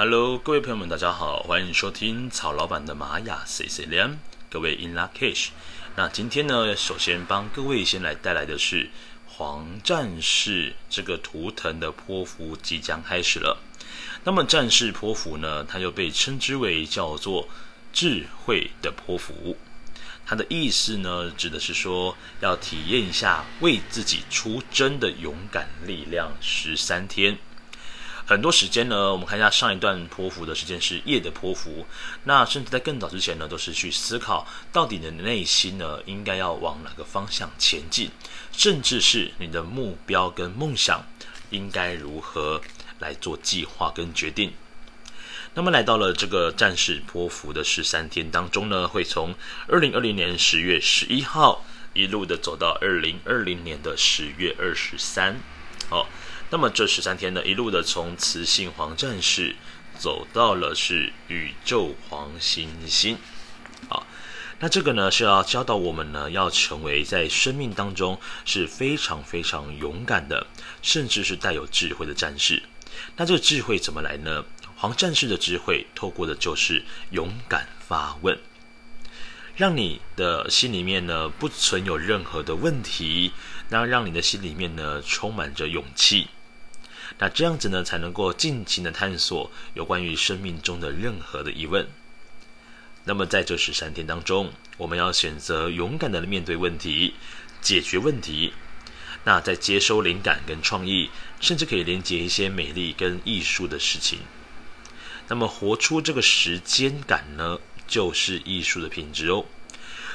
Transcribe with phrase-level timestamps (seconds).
[0.00, 5.48] Hello，各位朋友们，大家好，欢迎收听曹老板的玛雅 C C 连，各位 In Lak'ech。
[5.96, 8.90] 那今天呢，首先帮各位先来带来的是
[9.26, 13.60] 黄战士这个图腾的波符即将开始了。
[14.22, 17.48] 那么战士波符呢，它又被称之为叫做
[17.92, 19.56] 智慧的波符。
[20.24, 27.36] 它的意思呢，指的是说要体验一下为自己出征的勇敢力量十三天。
[28.28, 31.86] 很多时间呢，我们看一下上一段波符的时间是夜的波符，
[32.24, 38.10] 那甚至在更早之前呢，都是去思考到底你的内心呢应该要往哪个方向前进，
[38.52, 41.06] 甚至是你的目标跟梦想
[41.48, 42.60] 应该如何
[42.98, 44.52] 来做计划跟决定。
[45.54, 49.34] 那么来到了这个战士波符的十三天当中呢，会从
[49.68, 55.40] 二零二零年十月十一号一路的走到二零二零年的十月二十三，
[55.88, 56.08] 好。
[56.50, 59.54] 那么这十三天呢，一路的从雌性黄战士
[59.98, 63.18] 走到了是宇宙黄星星，
[63.90, 64.06] 啊，
[64.58, 70.46] 那这个呢是要教导我们呢，要成为在生命当中是非常非常勇敢的，
[70.80, 72.62] 甚至是带有智慧的战士。
[73.16, 74.46] 那这个智慧怎么来呢？
[74.74, 78.38] 黄战士的智慧透过的就是勇敢发问。
[79.58, 83.32] 让你的心里面呢不存有任何的问题，
[83.70, 86.28] 那让你的心里面呢充满着勇气。
[87.18, 91.88] 那这样子呢，才能够尽情的探索有关于生命中的任何的疑问。
[93.02, 97.14] 那么在这十三天当中，我们要选择勇敢的面对问题，
[97.60, 98.52] 解决问题。
[99.24, 104.20] 那在接收灵感跟创意，甚至可以连接一些美丽跟艺术的事情。
[105.26, 107.58] 那么活出这个时间感呢，
[107.88, 109.44] 就是艺术的品质哦。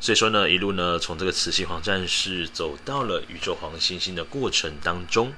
[0.00, 5.34] 所以说呢，一路呢从这个磁性黄战士走到了宇宙黄星星的过程当中。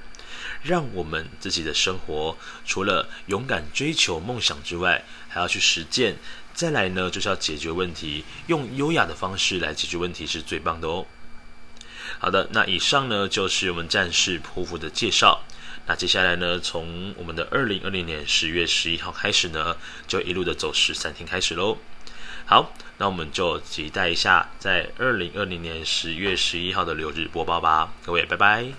[0.62, 6.16] 让我们自己的生活除了勇敢追求梦想之外，还要去实践。
[6.52, 11.06] 再来呢，就是要解决问题，用优雅的方式来解决问题是最棒的哦。
[12.18, 15.44] 好的，那以上呢就是我们战士波符的介绍。
[15.86, 21.78] 那接下来呢，从我们的二零二零年十月十一号开始呢，就一路的走十三天开始喽。
[22.50, 27.92] 好，那我们就期待一下在二零二零年十月十一号的六日播报吧。
[28.06, 28.72] 各位，拜拜。